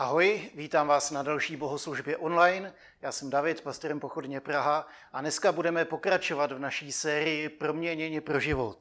[0.00, 2.74] Ahoj, vítám vás na další bohoslužbě online.
[3.02, 8.40] Já jsem David, pastorem Pochodně Praha a dneska budeme pokračovat v naší sérii Proměnění pro
[8.40, 8.78] život.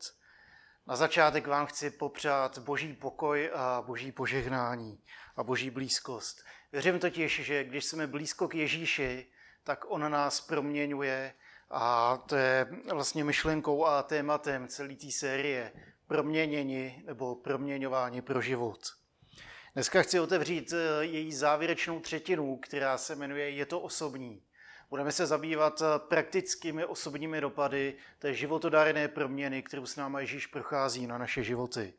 [0.87, 5.03] Na začátek vám chci popřát boží pokoj a boží požehnání
[5.35, 6.43] a boží blízkost.
[6.71, 9.27] Věřím totiž, že když jsme blízko k Ježíši,
[9.63, 11.33] tak on nás proměňuje
[11.69, 15.71] a to je vlastně myšlenkou a tématem celé té série
[16.07, 18.98] proměnění nebo proměňování pro život.
[19.73, 24.43] Dneska chci otevřít eh, její závěrečnou třetinu, která se jmenuje Je to osobní.
[24.89, 31.07] Budeme se zabývat eh, praktickými osobními dopady té životodárné proměny, kterou s náma Ježíš prochází
[31.07, 31.93] na naše životy.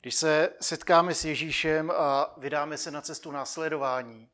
[0.00, 4.28] Když se setkáme s Ježíšem a vydáme se na cestu následování,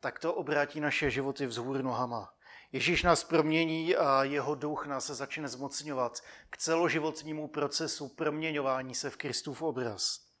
[0.00, 2.34] tak to obrátí naše životy vzhůr nohama.
[2.72, 9.16] Ježíš nás promění a jeho duch nás začne zmocňovat k celoživotnímu procesu proměňování se v
[9.16, 10.31] Kristův obraz.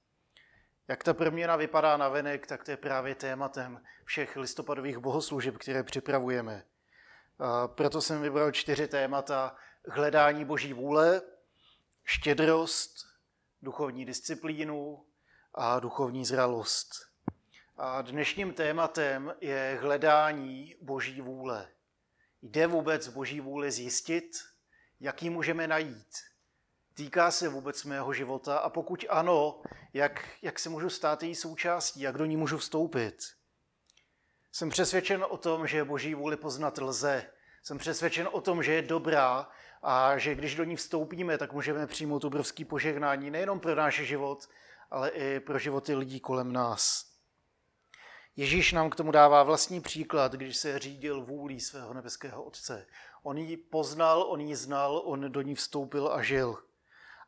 [0.88, 5.82] Jak ta proměna vypadá na venek, tak to je právě tématem všech listopadových bohoslužeb, které
[5.82, 6.64] připravujeme.
[7.38, 9.56] A proto jsem vybral čtyři témata.
[9.88, 11.22] Hledání boží vůle,
[12.04, 12.94] štědrost,
[13.62, 15.06] duchovní disciplínu
[15.54, 16.88] a duchovní zralost.
[17.76, 21.68] A dnešním tématem je hledání boží vůle.
[22.42, 24.32] Jde vůbec boží vůli zjistit?
[25.00, 26.31] Jak ji můžeme najít?
[26.94, 28.58] Týká se vůbec mého života?
[28.58, 29.62] A pokud ano,
[29.92, 32.00] jak, jak se můžu stát její součástí?
[32.00, 33.16] Jak do ní můžu vstoupit?
[34.52, 37.30] Jsem přesvědčen o tom, že boží vůli poznat lze.
[37.62, 39.48] Jsem přesvědčen o tom, že je dobrá
[39.82, 44.48] a že když do ní vstoupíme, tak můžeme přijmout obrovský požehnání nejenom pro náš život,
[44.90, 47.12] ale i pro životy lidí kolem nás.
[48.36, 52.86] Ježíš nám k tomu dává vlastní příklad, když se řídil vůlí svého nebeského Otce.
[53.22, 56.58] On ji poznal, on ji znal, on do ní vstoupil a žil.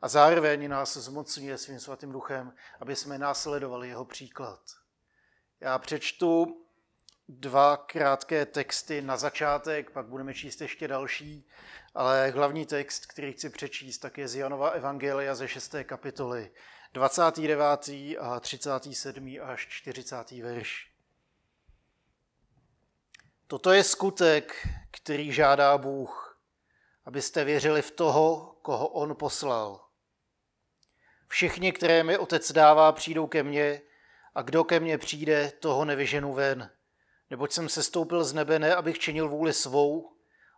[0.05, 4.59] A zároveň nás zmocňuje svým svatým duchem, aby jsme následovali jeho příklad.
[5.59, 6.61] Já přečtu
[7.29, 11.47] dva krátké texty na začátek, pak budeme číst ještě další,
[11.95, 15.75] ale hlavní text, který chci přečíst, tak je z Janova Evangelia ze 6.
[15.83, 16.51] kapitoly,
[16.93, 17.89] 29.
[18.19, 19.37] a 37.
[19.43, 20.31] až 40.
[20.31, 20.91] verš.
[23.47, 26.39] Toto je skutek, který žádá Bůh,
[27.05, 29.84] abyste věřili v toho, koho On poslal.
[31.35, 33.81] Všichni, které mi otec dává, přijdou ke mně
[34.35, 36.71] a kdo ke mně přijde, toho nevyženu ven.
[37.29, 40.11] Neboť jsem se stoupil z nebe ne, abych činil vůli svou,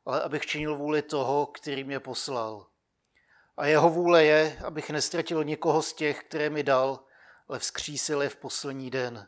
[0.06, 2.68] ale abych činil vůli toho, který mě poslal.
[3.58, 7.00] A jeho vůle je, abych nestratil nikoho z těch, které mi dal,
[7.48, 9.28] ale vzkřísil je v poslední den.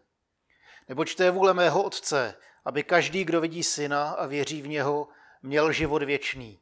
[0.90, 2.36] Neboť to je vůle mého otce,
[2.66, 5.08] aby každý, kdo vidí syna a věří v něho,
[5.42, 6.60] měl život věčný.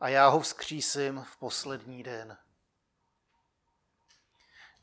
[0.00, 2.38] A já ho vzkřísím v poslední den.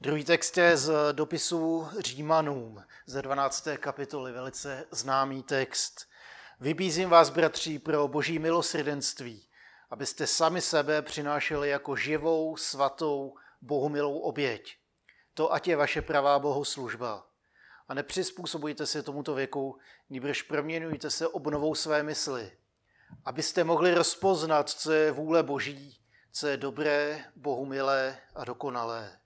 [0.02, 3.68] Druhý text je z dopisu Římanům ze 12.
[3.80, 6.08] kapitoly, velice známý text.
[6.60, 9.48] Vybízím vás, bratři, pro boží milosrdenství,
[9.90, 14.78] abyste sami sebe přinášeli jako živou, svatou, bohumilou oběť.
[15.34, 17.28] To ať je vaše pravá bohoslužba.
[17.88, 19.78] A nepřizpůsobujte se tomuto věku,
[20.10, 22.52] nýbrž proměňujte se obnovou své mysli,
[23.26, 26.00] abyste mohli rozpoznat, co je vůle Boží,
[26.32, 29.20] co je dobré, bohumilé a dokonalé.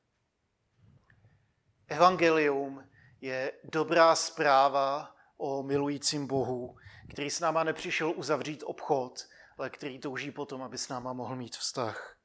[1.90, 2.90] Evangelium
[3.22, 6.78] je dobrá zpráva o milujícím Bohu,
[7.10, 9.28] který s náma nepřišel uzavřít obchod,
[9.58, 12.16] ale který touží potom, aby s náma mohl mít vztah.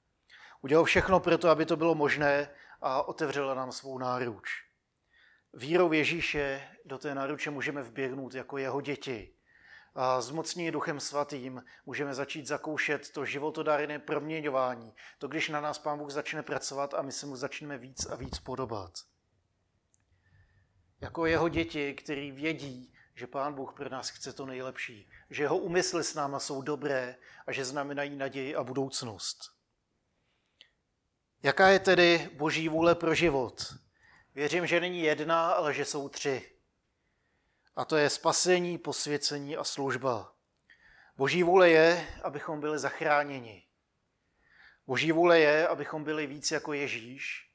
[0.62, 4.50] Udělal všechno pro to, aby to bylo možné a otevřela nám svou náruč.
[5.52, 9.34] Vírou Ježíše do té náruče můžeme vběhnout jako jeho děti.
[9.94, 15.98] A zmocnění duchem svatým můžeme začít zakoušet to životodárné proměňování, to, když na nás Pán
[15.98, 18.92] Bůh začne pracovat a my se mu začneme víc a víc podobat
[21.04, 25.56] jako jeho děti, který vědí, že Pán Bůh pro nás chce to nejlepší, že jeho
[25.56, 27.16] úmysly s náma jsou dobré
[27.46, 29.54] a že znamenají naději a budoucnost.
[31.42, 33.74] Jaká je tedy boží vůle pro život?
[34.34, 36.50] Věřím, že není jedna, ale že jsou tři.
[37.76, 40.34] A to je spasení, posvěcení a služba.
[41.16, 43.66] Boží vůle je, abychom byli zachráněni.
[44.86, 47.53] Boží vůle je, abychom byli víc jako Ježíš.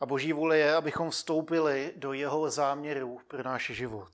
[0.00, 4.12] A boží vůle je, abychom vstoupili do jeho záměru pro náš život.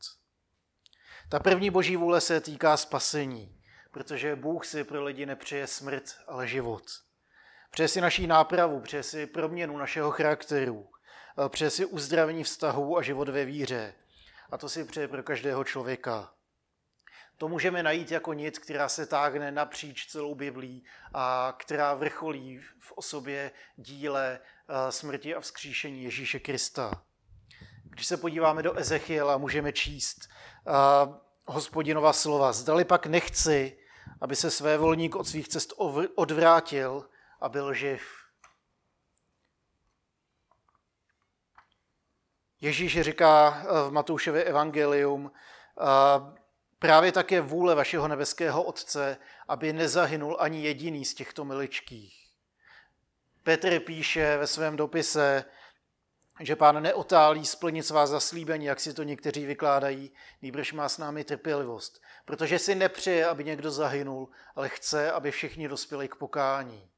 [1.29, 6.49] Ta první boží vůle se týká spasení, protože Bůh si pro lidi nepřeje smrt, ale
[6.49, 6.82] život.
[7.70, 10.88] Přeje si naší nápravu, přeje si proměnu našeho charakteru,
[11.49, 13.94] přeje si uzdravení vztahů a život ve víře.
[14.50, 16.34] A to si přeje pro každého člověka.
[17.37, 20.84] To můžeme najít jako nit, která se táhne napříč celou Biblí
[21.14, 27.02] a která vrcholí v osobě díle Eh, smrti a vzkříšení Ježíše Krista.
[27.84, 30.29] Když se podíváme do Ezechiela, můžeme číst
[30.67, 32.52] uh, hospodinova slova.
[32.52, 33.79] Zdali pak nechci,
[34.20, 35.73] aby se své volník od svých cest
[36.14, 37.08] odvrátil
[37.40, 38.02] a byl živ.
[42.61, 45.32] Ježíš říká v Matoušově evangelium,
[46.82, 49.17] právě také vůle vašeho nebeského Otce,
[49.49, 52.14] aby nezahynul ani jediný z těchto miličkých.
[53.43, 55.44] Petr píše ve svém dopise,
[56.40, 60.12] že pán neotálí splnit svá zaslíbení, jak si to někteří vykládají,
[60.43, 65.69] nýbrž má s námi trpělivost, protože si nepřeje, aby někdo zahynul, ale chce, aby všichni
[65.69, 66.90] dospěli k pokání.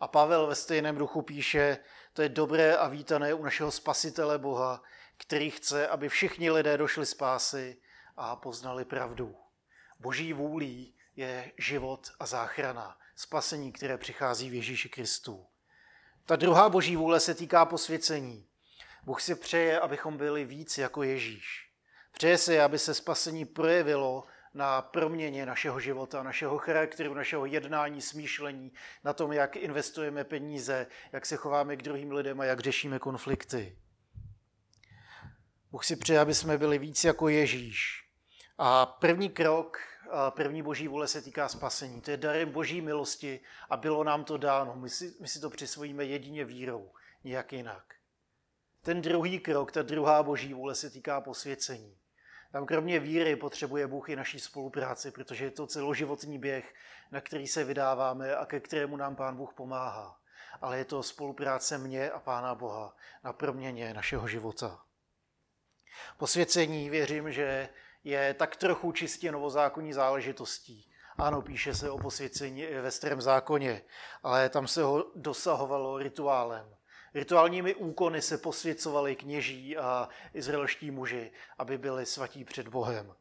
[0.00, 1.78] A Pavel ve stejném duchu píše,
[2.12, 4.82] to je dobré a vítané u našeho spasitele Boha,
[5.16, 7.76] který chce, aby všichni lidé došli spásy
[8.16, 9.36] a poznali pravdu.
[10.00, 15.46] Boží vůlí je život a záchrana, spasení, které přichází v Ježíši Kristu.
[16.26, 18.46] Ta druhá boží vůle se týká posvěcení.
[19.02, 21.70] Bůh si přeje, abychom byli víc jako Ježíš.
[22.12, 24.24] Přeje si, aby se spasení projevilo
[24.54, 28.72] na proměně našeho života, našeho charakteru, našeho jednání, smýšlení,
[29.04, 33.78] na tom, jak investujeme peníze, jak se chováme k druhým lidem a jak řešíme konflikty.
[35.70, 38.05] Bůh si přeje, aby jsme byli víc jako Ježíš.
[38.58, 39.78] A první krok,
[40.30, 42.00] první boží vůle se týká spasení.
[42.00, 44.76] To je darem boží milosti a bylo nám to dáno.
[44.76, 46.92] My si, my si to přisvojíme jedině vírou,
[47.24, 47.94] nijak jinak.
[48.82, 51.98] Ten druhý krok, ta druhá boží vůle se týká posvěcení.
[52.52, 56.74] Tam kromě víry potřebuje Bůh i naší spolupráci, protože je to celoživotní běh,
[57.10, 60.20] na který se vydáváme a ke kterému nám Pán Bůh pomáhá.
[60.60, 64.82] Ale je to spolupráce mě a Pána Boha na proměně našeho života.
[66.18, 67.68] Posvěcení věřím, že
[68.06, 70.90] je tak trochu čistě novozákonní záležitostí.
[71.18, 73.82] Ano, píše se o posvěcení ve starém zákoně,
[74.22, 76.76] ale tam se ho dosahovalo rituálem.
[77.14, 83.14] Rituálními úkony se posvěcovali kněží a izraelští muži, aby byli svatí před Bohem.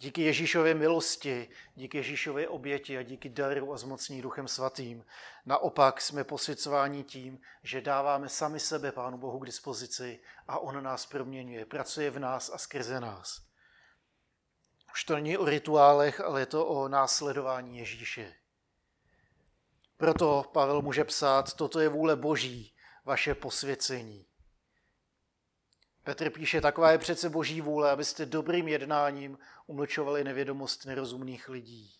[0.00, 5.04] Díky Ježíšově milosti, díky Ježíšově oběti a díky daru a zmocní Duchem Svatým,
[5.46, 11.06] naopak jsme posvěcováni tím, že dáváme sami sebe Pánu Bohu k dispozici a On nás
[11.06, 13.42] proměňuje, pracuje v nás a skrze nás.
[14.92, 18.34] Už to není o rituálech, ale je to o následování Ježíše.
[19.96, 22.74] Proto Pavel může psát, toto je vůle Boží,
[23.04, 24.27] vaše posvěcení.
[26.08, 31.92] Petr píše, taková je přece boží vůle, abyste dobrým jednáním umlčovali nevědomost nerozumných lidí.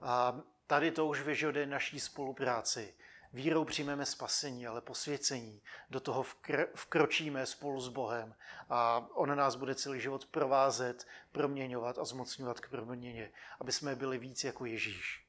[0.00, 2.94] A tady to už vyžaduje naší spolupráci.
[3.32, 5.62] Vírou přijmeme spasení, ale posvěcení.
[5.90, 8.34] Do toho vkr- vkročíme spolu s Bohem
[8.68, 14.18] a On nás bude celý život provázet, proměňovat a zmocňovat k proměně, aby jsme byli
[14.18, 15.26] víc jako Ježíš.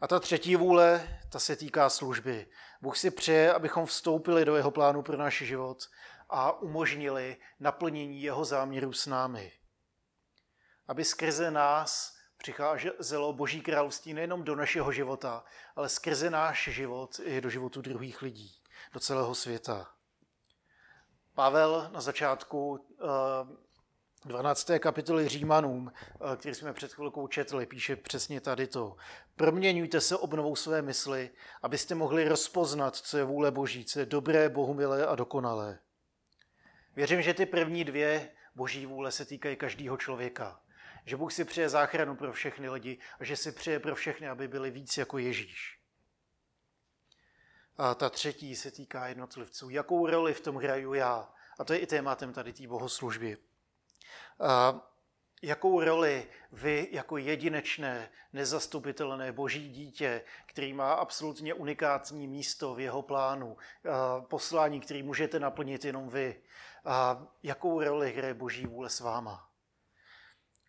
[0.00, 2.46] A ta třetí vůle, ta se týká služby.
[2.82, 5.88] Bůh si přeje, abychom vstoupili do jeho plánu pro náš život
[6.28, 9.52] a umožnili naplnění jeho záměru s námi.
[10.88, 15.44] Aby skrze nás přicházelo Boží království nejenom do našeho života,
[15.76, 18.62] ale skrze náš život i do životu druhých lidí,
[18.92, 19.90] do celého světa.
[21.34, 22.86] Pavel na začátku
[24.24, 24.70] 12.
[24.70, 25.92] Eh, kapitoly Římanům,
[26.32, 28.96] eh, který jsme před chvilkou četli, píše přesně tady to.
[29.36, 31.30] Proměňujte se obnovou své mysli,
[31.62, 35.78] abyste mohli rozpoznat, co je vůle Boží, co je dobré, bohumilé a dokonalé.
[36.96, 40.60] Věřím, že ty první dvě boží vůle se týkají každého člověka.
[41.04, 44.48] Že Bůh si přeje záchranu pro všechny lidi a že si přeje pro všechny, aby
[44.48, 45.80] byli víc jako Ježíš.
[47.76, 49.70] A ta třetí se týká jednotlivců.
[49.70, 51.32] Jakou roli v tom hraju já?
[51.58, 53.36] A to je i tématem tady té bohoslužby.
[54.40, 54.80] A
[55.42, 63.02] jakou roli vy jako jedinečné, nezastupitelné boží dítě, který má absolutně unikátní místo v jeho
[63.02, 63.56] plánu,
[64.28, 66.40] poslání, který můžete naplnit jenom vy,
[66.86, 69.48] a jakou roli hraje boží vůle s váma.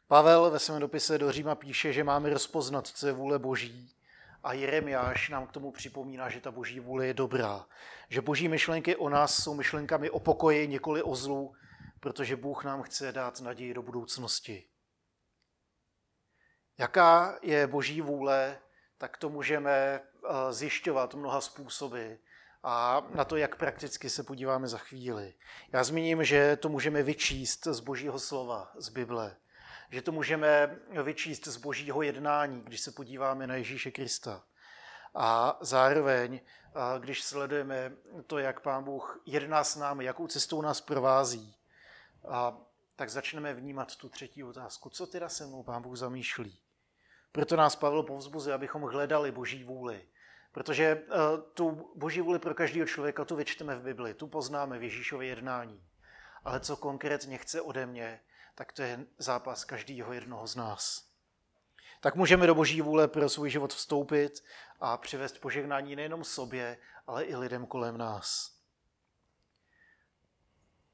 [0.08, 3.98] Pavel ve svém dopise do Říma píše, že máme rozpoznat, co je vůle boží
[4.44, 7.66] a Jeremiáš nám k tomu připomíná, že ta boží vůle je dobrá.
[8.10, 11.54] Že boží myšlenky o nás jsou myšlenkami o pokoji, nikoli o zlu,
[12.00, 14.68] protože Bůh nám chce dát naději do budoucnosti.
[16.78, 18.60] Jaká je boží vůle,
[18.98, 22.14] tak to můžeme eh, zjišťovat mnoha způsoby.
[22.70, 25.34] A na to, jak prakticky se podíváme za chvíli.
[25.72, 29.36] Já zmíním, že to můžeme vyčíst z božího slova, z Bible.
[29.90, 34.44] Že to můžeme vyčíst z božího jednání, když se podíváme na Ježíše Krista.
[35.16, 36.40] A zároveň,
[37.00, 37.92] když sledujeme
[38.28, 41.56] to, jak Pán Bůh jedná s námi, jakou cestou nás provází,
[42.30, 42.58] a
[42.96, 44.90] tak začneme vnímat tu třetí otázku.
[44.90, 46.60] Co teda se mnou Pán Bůh zamýšlí?
[47.32, 50.08] Proto nás Pavel povzbuzuje, abychom hledali Boží vůli,
[50.58, 51.04] Protože
[51.54, 55.84] tu boží vůli pro každého člověka tu vyčteme v Bibli, tu poznáme v Ježíšově jednání.
[56.44, 58.22] Ale co konkrétně chce ode mě,
[58.56, 61.10] tak to je zápas každého jednoho z nás.
[62.02, 64.44] Tak můžeme do boží vůle pro svůj život vstoupit
[64.80, 68.58] a přivést požehnání nejenom sobě, ale i lidem kolem nás.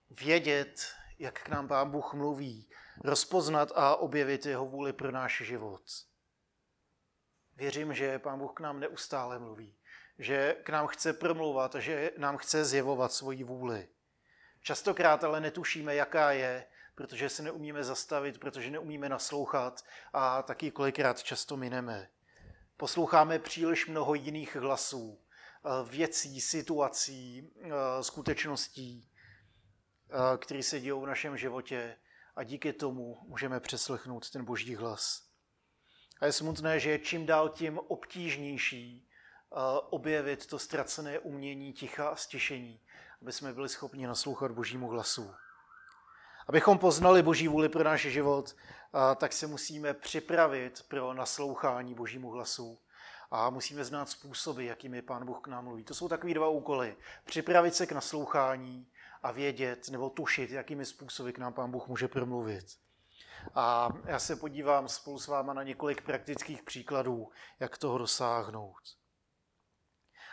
[0.09, 2.69] Vědět, jak k nám Pán Bůh mluví,
[3.03, 5.81] rozpoznat a objevit jeho vůli pro náš život.
[7.55, 9.75] Věřím, že Pán Bůh k nám neustále mluví,
[10.19, 13.87] že k nám chce promluvat že nám chce zjevovat svoji vůli.
[14.61, 21.23] Častokrát ale netušíme, jaká je, protože se neumíme zastavit, protože neumíme naslouchat a taky kolikrát
[21.23, 22.09] často mineme.
[22.77, 27.69] Posloucháme příliš mnoho jiných hlasů, eh, věcí, situací, eh,
[28.03, 29.09] skutečností,
[30.09, 31.97] eh, které se dějou v našem životě
[32.35, 35.32] a díky tomu můžeme přeslechnout ten boží hlas.
[36.23, 39.07] A je smutné, že je čím dál tím obtížnější
[39.89, 42.79] objevit to ztracené umění ticha a stišení,
[43.21, 45.33] aby jsme byli schopni naslouchat božímu hlasu.
[46.47, 48.55] Abychom poznali Boží vůli pro náš život,
[49.15, 52.79] tak se musíme připravit pro naslouchání Božímu hlasu.
[53.31, 55.83] A musíme znát způsoby, jakými Pán Bůh k nám mluví.
[55.83, 56.95] To jsou takový dva úkoly.
[57.25, 58.87] Připravit se k naslouchání
[59.23, 62.82] a vědět nebo tušit, jakými způsoby k nám Pán Bůh může promluvit.
[63.55, 68.81] A já se podívám spolu s váma na několik praktických příkladů, jak toho dosáhnout.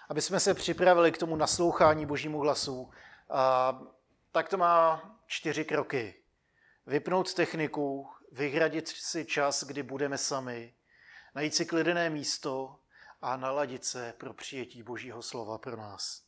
[0.08, 2.90] Aby jsme se připravili k tomu naslouchání Božímu hlasu,
[4.32, 6.14] tak to má čtyři kroky.
[6.86, 10.74] Vypnout techniku, vyhradit si čas, kdy budeme sami,
[11.34, 12.78] najít si klidené místo
[13.22, 16.22] a naladit se pro přijetí Božího slova pro nás.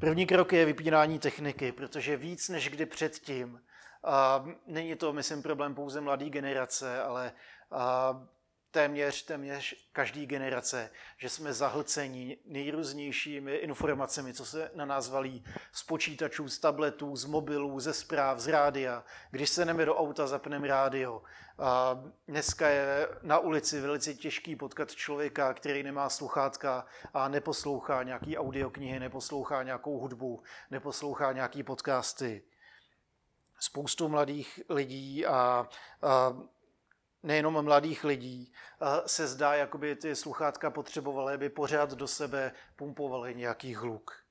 [0.00, 3.60] První krok je vypínání techniky, protože víc než kdy předtím,
[4.04, 7.32] a není to, myslím, problém pouze mladé generace, ale
[7.70, 8.22] a
[8.70, 15.82] téměř, téměř každý generace, že jsme zahlceni nejrůznějšími informacemi, co se na nás valí z
[15.82, 19.04] počítačů, z tabletů, z mobilů, ze zpráv, z rádia.
[19.30, 21.22] Když se jdeme do auta, zapneme rádio.
[21.58, 28.38] A dneska je na ulici velice těžký potkat člověka, který nemá sluchátka a neposlouchá nějaký
[28.38, 32.42] audioknihy, neposlouchá nějakou hudbu, neposlouchá nějaký podcasty
[33.64, 35.68] spoustu mladých lidí a,
[36.02, 36.36] a
[37.22, 38.52] nejenom mladých lidí,
[39.06, 44.24] se zdá, jako by ty sluchátka potřebovaly, aby pořád do sebe pumpovaly nějaký hluk.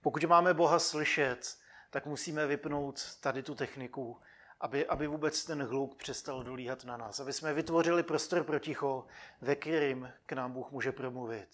[0.00, 1.58] Pokud máme Boha slyšet,
[1.90, 4.20] tak musíme vypnout tady tu techniku,
[4.60, 7.20] aby, aby vůbec ten hluk přestal dolíhat na nás.
[7.20, 9.06] Aby jsme vytvořili prostor pro ticho,
[9.40, 11.48] ve kterým k nám Bůh může promluvit.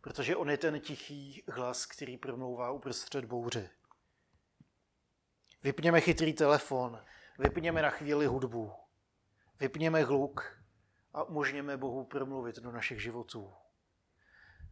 [0.00, 3.70] Protože on je ten tichý hlas, který promlouvá uprostřed bouře.
[5.62, 7.04] Vypněme chytrý telefon,
[7.38, 8.72] vypněme na chvíli hudbu.
[9.60, 10.58] Vypněme hluk
[11.14, 13.52] a umožněme Bohu promluvit do našich životů.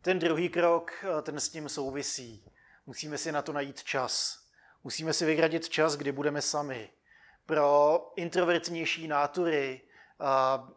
[0.01, 2.53] Ten druhý krok, ten s tím souvisí.
[2.87, 4.45] Musíme si na to najít čas.
[4.85, 6.91] Musíme si vygradit čas, kdy budeme sami.
[7.47, 9.81] Pro introvertnější nátury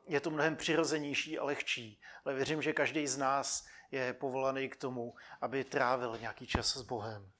[0.07, 4.75] je to mnohem přirozenější a lehčí, ale věřím, že každý z nás je povolaný k
[4.75, 7.31] tomu, aby trávil nějaký čas s Bohem.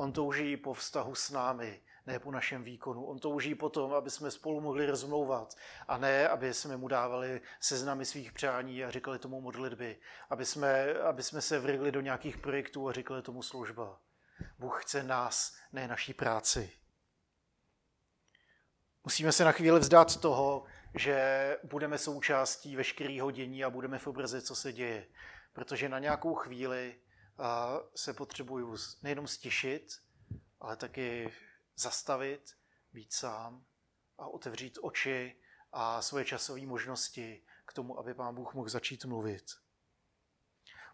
[0.00, 3.04] On touží po vztahu s námi, ne po našem výkonu.
[3.04, 5.56] On touží po tom, aby jsme spolu mohli rozmlouvat
[5.88, 9.96] a ne, aby jsme mu dávali seznamy svých přání a říkali tomu modlitby,
[10.30, 14.00] aby jsme, aby jsme se vrhli do nějakých projektů a říkali tomu služba.
[14.58, 16.72] Bůh chce nás, ne naší práci.
[19.04, 20.64] Musíme se na chvíli vzdát toho,
[20.94, 25.06] že budeme součástí veškerého dění a budeme v obraze, co se děje.
[25.52, 26.94] Protože na nějakou chvíli
[27.94, 30.02] se potřebuju nejenom stišit,
[30.60, 31.32] ale taky
[31.76, 32.56] zastavit,
[32.92, 33.64] být sám
[34.18, 35.36] a otevřít oči
[35.72, 39.44] a svoje časové možnosti k tomu, aby pán Bůh mohl začít mluvit.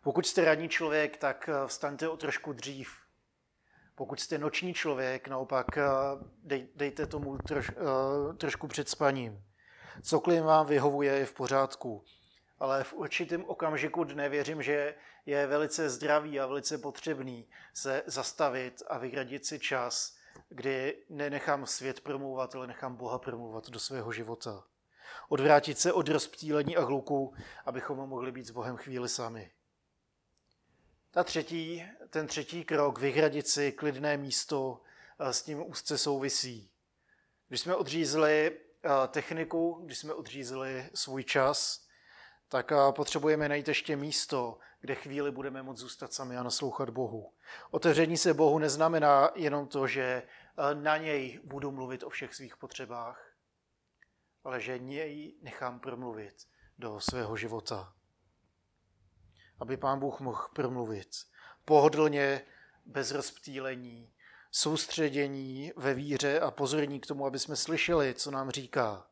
[0.02, 2.90] Pokud jste radní člověk, tak eh, vstaňte o trošku dřív.
[3.94, 5.84] Pokud jste noční člověk, naopak eh,
[6.42, 9.44] dej, dejte tomu troš, eh, trošku před spaním.
[10.02, 12.04] Cokoliv vám vyhovuje, je v pořádku.
[12.58, 14.94] Ale v určitém okamžiku dne věřím, že
[15.26, 20.16] je velice zdravý a velice potřebný se zastavit a vyhradit si čas
[20.48, 24.64] kdy nenechám svět promluvat, ale nechám Boha promluvat do svého života.
[25.28, 27.34] Odvrátit se od rozptýlení a hluku,
[27.64, 29.50] abychom mohli být s Bohem chvíli sami.
[31.10, 34.80] Ta třetí, ten třetí krok, vyhradit si klidné místo,
[35.18, 36.70] s tím úzce souvisí.
[37.48, 38.60] Když jsme odřízli
[39.08, 41.85] techniku, když jsme odřízli svůj čas,
[42.48, 47.32] tak potřebujeme najít ještě místo, kde chvíli budeme moct zůstat sami a naslouchat Bohu.
[47.70, 52.56] Otevření se Bohu neznamená jenom to, že eh, na něj budu mluvit o všech svých
[52.56, 53.32] potřebách,
[54.44, 56.34] ale že něj nechám promluvit
[56.78, 57.92] do svého života.
[59.60, 61.08] aby Pán Bůh mohl promluvit.
[61.64, 62.42] Pohodlně,
[62.84, 64.12] bez rozptýlení,
[64.50, 69.06] soustředění ve víře a pozorní k tomu, aby jsme slyšeli, co nám říká.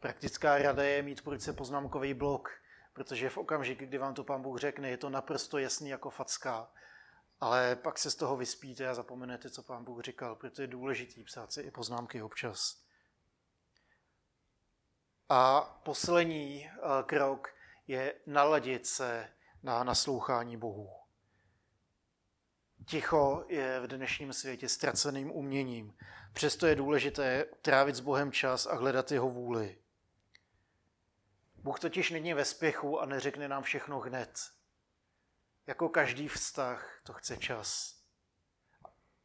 [0.00, 2.50] Praktická rada je mít po ruce poznámkový blok,
[2.92, 6.70] protože v okamžiku, kdy vám to pán Bůh řekne, je to naprosto jasný jako facka,
[7.40, 11.24] ale pak se z toho vyspíte a zapomenete, co pán Bůh říkal, protože je důležitý
[11.24, 12.82] psát si i poznámky občas.
[15.28, 17.48] A poslední eh, krok
[17.86, 19.28] je naladit se
[19.62, 20.90] na naslouchání Bohu.
[22.86, 25.94] Ticho je v dnešním světě ztraceným uměním.
[26.32, 29.78] Přesto je důležité trávit s Bohem čas a hledat jeho vůli.
[31.66, 34.40] Bůh totiž není ve spěchu a neřekne nám všechno hned.
[35.66, 37.96] Jako každý vztah to chce čas.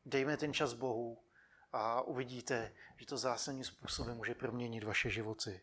[0.05, 1.24] Dejme ten čas Bohu
[1.71, 5.62] a uvidíte, že to zásadním způsobem může proměnit vaše životy.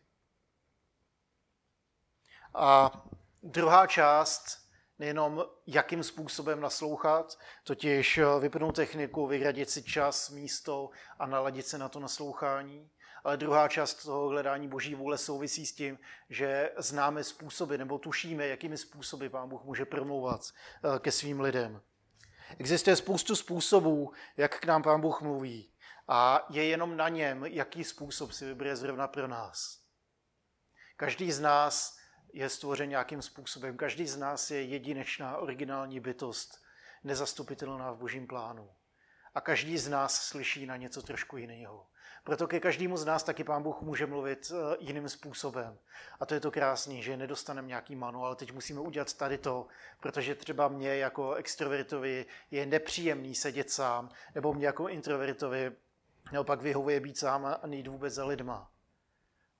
[2.53, 2.91] A
[3.43, 4.69] druhá část,
[4.99, 11.89] nejenom jakým způsobem naslouchat, totiž vypnout techniku, vyradit si čas, místo a naladit se na
[11.89, 12.91] to naslouchání,
[13.23, 15.99] ale druhá část toho hledání boží vůle souvisí s tím,
[16.29, 20.41] že známe způsoby nebo tušíme, jakými způsoby Pán Bůh může promlouvat
[20.95, 21.81] eh, ke svým lidem.
[22.57, 25.71] Existuje spoustu způsobů, jak k nám Pán Bůh mluví.
[26.07, 29.79] A je jenom na něm, jaký způsob si vybere zrovna pro nás.
[30.97, 31.97] Každý z nás
[32.33, 33.77] je stvořen nějakým způsobem.
[33.77, 36.61] Každý z nás je jedinečná, originální bytost,
[37.03, 38.69] nezastupitelná v božím plánu.
[39.35, 41.87] A každý z nás slyší na něco trošku jiného.
[42.23, 45.77] Proto ke každému z nás taky Pán Bůh může mluvit eh, jiným způsobem.
[46.19, 49.67] A to je to krásné, že nedostaneme nějaký manuál, teď musíme udělat tady to,
[49.99, 55.71] protože třeba mě jako extrovertovi je nepříjemný sedět sám, nebo mě jako introvertovi
[56.31, 58.71] naopak vyhovuje být sám a nejít vůbec za lidma.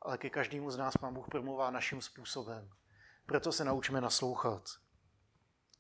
[0.01, 2.70] Ale ke každému z nás Pán Bůh promluvá naším způsobem.
[3.25, 4.70] Proto se naučíme naslouchat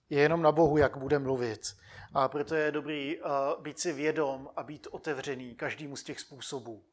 [0.09, 1.75] je jenom na Bohu, jak bude mluvit.
[2.13, 3.29] A proto je dobrý uh,
[3.61, 6.85] být si vědom a být otevřený každému z těch způsobů.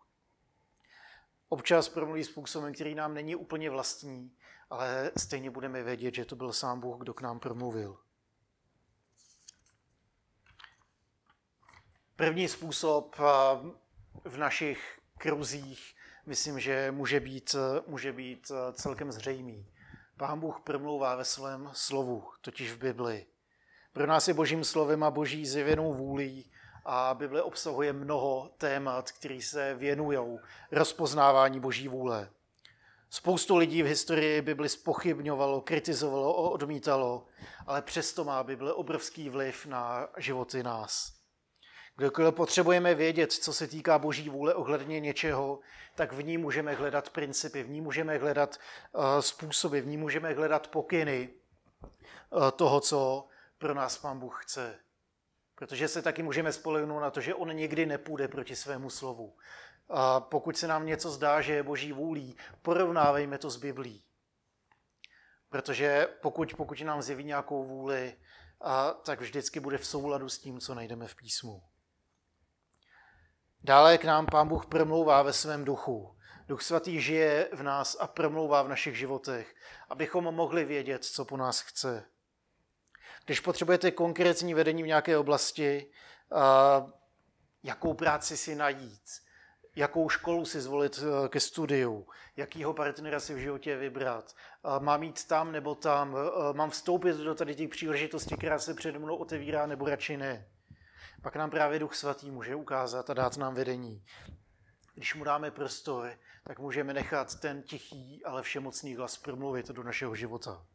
[1.49, 4.37] Občas promluví způsobem, který nám není úplně vlastní,
[4.71, 7.99] ale stejně budeme vědět, že to byl sám Bůh, kdo k nám promluvil.
[12.17, 13.17] První způsob
[14.25, 15.95] v našich kruzích,
[16.27, 17.55] myslím, že může být,
[17.87, 19.67] může být celkem zřejmý.
[20.19, 23.27] Pán Bůh promlouvá ve svém slovu, totiž v Bibli.
[23.93, 26.51] Pro nás je božím slovem a boží zjevenou vůlí
[26.85, 30.39] a Bible obsahuje mnoho témat, které se věnují
[30.73, 32.31] rozpoznávání boží vůle.
[33.11, 37.27] Spoustu lidí v historii Bibli spochybňovalo, kritizovalo, odmítalo,
[37.67, 41.16] ale přesto má Bible obrovský vliv na životy nás.
[41.97, 45.61] Kdokoliv potřebujeme vědět, co se týká boží vůle ohledně něčeho,
[45.95, 48.57] tak v ní můžeme hledat principy, v ní můžeme hledat
[48.93, 51.29] uh, způsoby, v ní můžeme hledat pokyny
[52.31, 53.29] uh, toho, co
[53.59, 54.79] pro nás Pán Bůh chce.
[55.55, 59.37] Protože se taky můžeme spolehnout na to, že on nikdy nepůjde proti svému slovu.
[59.89, 64.03] A pokud se nám něco zdá, že je boží vůlí, porovnávejme to s Biblí.
[65.49, 68.17] Protože pokud, pokud nám zjeví nějakou vůli,
[68.61, 71.63] a, tak vždycky bude v souladu s tím, co najdeme v písmu.
[73.67, 76.17] Dále k nám Pán Bůh promlouvá ve svém duchu.
[76.49, 79.55] Duch svatý žije v nás a promlouvá v našich životech,
[79.89, 82.05] abychom mohli vědět, co po nás chce.
[83.25, 85.91] Když potřebujete konkrétní vedení v nějaké oblasti,
[87.63, 89.03] jakou práci si najít,
[89.77, 94.35] jakou školu si zvolit e, ke studiu, jakýho partnera si v životě vybrat,
[94.79, 98.99] mám jít tam nebo tam, e, mám vstoupit do tady těch příležitostí, která se přede
[98.99, 100.47] mnou otevírá, nebo radši ne
[101.23, 104.05] pak nám právě Duch Svatý může ukázat a dát nám vedení.
[104.95, 106.13] Když mu dáme prostor,
[106.45, 110.67] tak můžeme nechat ten tichý, ale všemocný hlas promluvit do našeho života.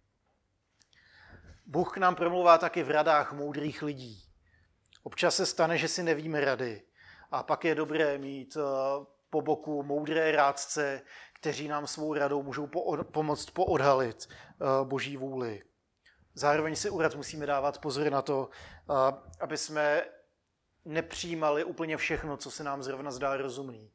[1.65, 4.23] Bůh k nám promluvá taky v radách moudrých lidí.
[5.03, 6.81] Občas se stane, že si nevíme rady.
[7.31, 8.61] A pak je dobré mít eh,
[9.29, 11.01] po boku moudré rádce,
[11.33, 12.69] kteří nám svou radou můžou
[13.11, 15.63] pomoct poodhalit eh, boží vůli.
[16.33, 18.49] Zároveň si u rad musíme dávat pozor na to,
[18.89, 18.93] eh,
[19.39, 20.03] aby jsme
[20.85, 23.91] nepřijímali úplně všechno, co se nám zrovna zdá rozumný,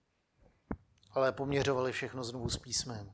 [1.11, 3.13] ale poměřovali všechno znovu s písmem.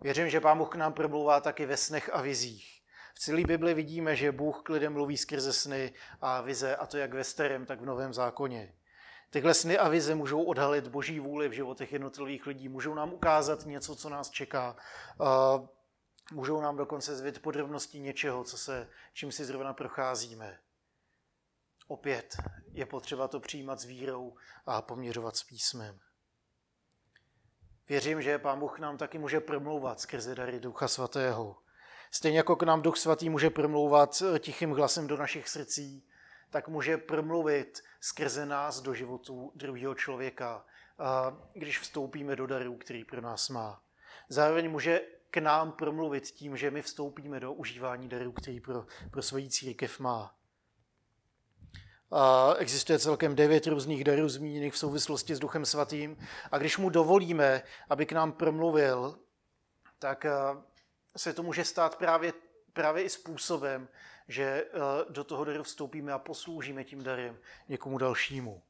[0.00, 2.82] Věřím, že Pán Bůh k nám promlouvá taky ve snech a vizích.
[3.14, 6.96] V celé Bibli vidíme, že Bůh k lidem mluví skrze sny a vize, a to
[6.96, 8.74] jak ve starém, tak v novém zákoně.
[9.30, 13.66] Tyhle sny a vize můžou odhalit boží vůli v životech jednotlivých lidí, můžou nám ukázat
[13.66, 14.76] něco, co nás čeká,
[16.32, 20.58] můžou nám dokonce zvít podrobnosti něčeho, co se, čím si zrovna procházíme.
[21.86, 22.36] Opět
[22.72, 26.00] je potřeba to přijímat s vírou a poměřovat s písmem.
[27.88, 31.56] Věřím, že Pán Bůh nám taky může promlouvat skrze dary Ducha Svatého.
[32.10, 36.06] Stejně jako k nám Duch Svatý může promlouvat tichým hlasem do našich srdcí,
[36.50, 40.64] tak může promluvit skrze nás do životu druhého člověka,
[41.52, 43.82] když vstoupíme do darů, který pro nás má.
[44.28, 49.22] Zároveň může k nám promluvit tím, že my vstoupíme do užívání darů, který pro, pro
[49.22, 50.35] svoji církev má.
[52.10, 56.16] A existuje celkem devět různých darů zmíněných v souvislosti s Duchem Svatým.
[56.52, 59.18] A když mu dovolíme, aby k nám promluvil,
[59.98, 60.26] tak
[61.16, 62.32] se to může stát právě,
[62.72, 63.88] právě i způsobem,
[64.28, 64.64] že
[65.08, 67.38] do toho daru vstoupíme a posloužíme tím darem
[67.68, 68.62] někomu dalšímu.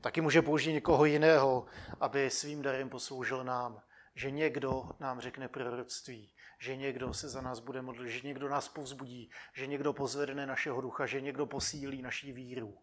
[0.00, 1.66] Taky může použít někoho jiného,
[2.00, 3.82] aby svým darem posloužil nám.
[4.14, 8.68] Že někdo nám řekne proroctví, že někdo se za nás bude modlit, že někdo nás
[8.68, 12.78] povzbudí, že někdo pozvedne našeho ducha, že někdo posílí naší víru.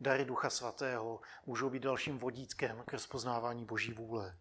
[0.00, 4.38] Dary Ducha Svatého můžou být dalším vodítkem k rozpoznávání Boží vůle.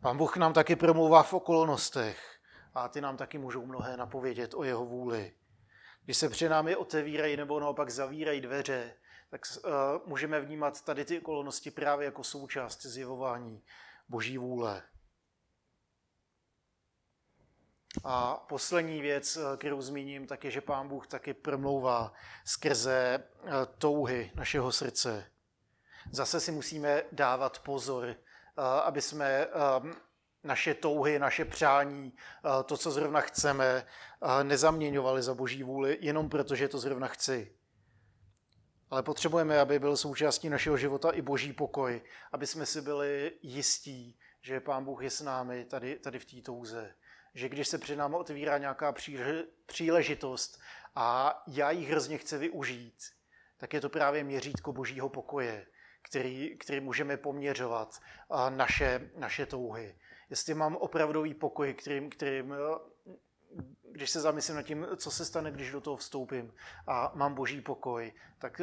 [0.00, 2.40] Pán Bůh nám taky promlouvá v okolnostech
[2.74, 5.32] a ty nám taky můžou mnohé napovědět o jeho vůli.
[6.04, 8.94] Když se před námi otevírají nebo naopak zavírají dveře,
[9.30, 9.72] tak uh,
[10.06, 13.62] můžeme vnímat tady ty okolnosti právě jako součást zjevování
[14.08, 14.82] Boží vůle.
[18.04, 22.12] A poslední věc, eh, kterou zmíním, tak je, že Pán Bůh taky promlouvá
[22.44, 25.26] skrze eh, touhy našeho srdce.
[26.10, 28.16] Zase si musíme dávat pozor,
[28.84, 29.46] aby jsme
[30.44, 32.12] naše touhy, naše přání,
[32.66, 33.86] to, co zrovna chceme,
[34.42, 37.54] nezaměňovali za Boží vůli, jenom proto, že to zrovna chci
[38.92, 44.18] ale potřebujeme, aby byl součástí našeho života i boží pokoj, aby jsme si byli jistí,
[44.40, 46.94] že Pán Bůh je s námi tady, tady v té touze.
[47.34, 48.94] Že když se před námi otvírá nějaká
[49.66, 50.60] příležitost
[50.94, 52.98] a já ji hrozně chci využít,
[53.56, 55.66] tak je to právě měřítko božího pokoje,
[56.02, 58.00] který, který můžeme poměřovat
[58.48, 59.98] naše, naše touhy.
[60.30, 62.54] Jestli mám opravdový pokoj, kterým, kterým
[63.92, 66.54] když se zamyslím nad tím, co se stane, když do toho vstoupím
[66.86, 68.60] a mám boží pokoj, tak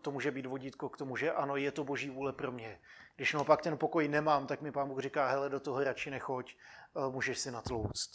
[0.00, 2.80] to může být vodítko k tomu, že ano, je to boží vůle pro mě.
[3.16, 6.56] Když naopak ten pokoj nemám, tak mi pán Bůh říká, hele, do toho radši nechoď,
[7.10, 8.10] můžeš si natlouct.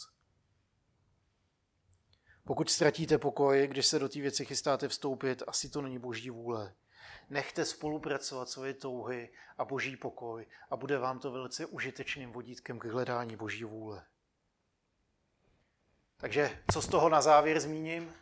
[2.44, 6.74] Pokud ztratíte pokoj, když se do té věci chystáte vstoupit, asi to není boží vůle.
[7.30, 12.84] Nechte spolupracovat svoje touhy a boží pokoj a bude vám to velice užitečným vodítkem k
[12.84, 14.06] hledání boží vůle.
[16.16, 18.14] Takže co z toho na závěr zmíním?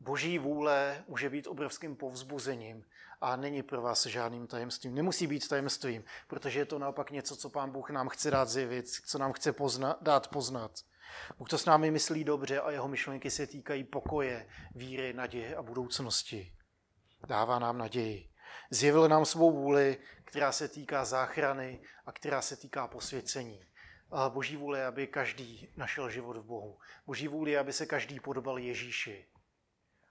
[0.00, 2.84] Boží vůle může být obrovským povzbuzením
[3.20, 4.94] a není pro vás žádným tajemstvím.
[4.94, 8.88] Nemusí být tajemstvím, protože je to naopak něco, co Pán Bůh nám chce dát zjevit,
[8.88, 10.70] co nám chce pozna, dát poznat.
[11.38, 15.62] Bůh to s námi myslí dobře a jeho myšlenky se týkají pokoje, víry, naděje a
[15.62, 16.52] budoucnosti.
[17.26, 18.30] Dává nám naději.
[18.70, 23.64] Zjevil nám svou vůli, která se týká záchrany a která se týká posvěcení.
[24.28, 26.78] Boží vůli, aby každý našel život v Bohu.
[27.06, 29.26] Boží vůli, aby se každý podobal Ježíši.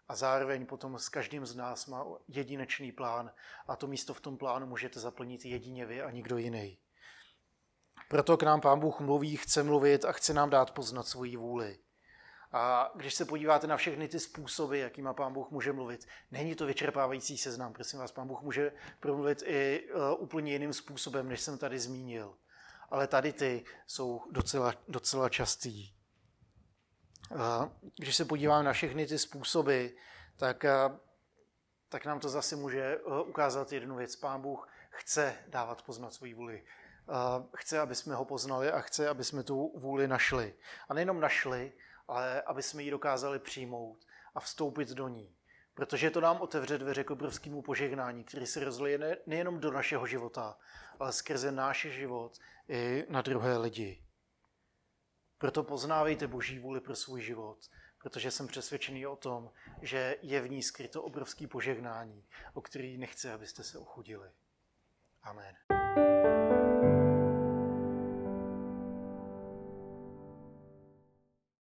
[0.07, 3.31] A zároveň potom s každým z nás má jedinečný plán
[3.67, 6.77] a to místo v tom plánu můžete zaplnit jedině vy a nikdo jiný.
[8.09, 11.79] Proto k nám Pán Bůh mluví, chce mluvit a chce nám dát poznat svoji vůli.
[12.51, 16.65] A když se podíváte na všechny ty způsoby, jakýma Pán Bůh může mluvit, není to
[16.65, 17.73] vyčerpávající seznam.
[17.73, 22.37] Prosím vás, Pán Bůh může promluvit i uh, úplně jiným způsobem, než jsem tady zmínil
[22.89, 25.93] ale tady ty jsou docela, docela častý.
[27.97, 29.87] Když se podívám na všechny ty způsoby,
[30.37, 30.65] tak,
[31.89, 34.15] tak nám to zase může ukázat jednu věc.
[34.15, 36.63] Pán Bůh chce dávat poznat svoji vůli.
[37.55, 40.55] Chce, aby jsme ho poznali a chce, aby jsme tu vůli našli.
[40.89, 41.73] A nejenom našli,
[42.07, 45.35] ale aby jsme ji dokázali přijmout a vstoupit do ní.
[45.73, 50.57] Protože to nám otevře dveře k obrovskému požehnání, který se rozleje nejenom do našeho života,
[50.99, 52.37] ale skrze náš život
[52.69, 54.03] i na druhé lidi.
[55.37, 57.57] Proto poznávejte Boží vůli pro svůj život,
[57.97, 63.33] protože jsem přesvědčený o tom, že je v ní skryto obrovský požehnání, o který nechce,
[63.33, 64.29] abyste se ochudili.
[65.23, 65.66] Amen.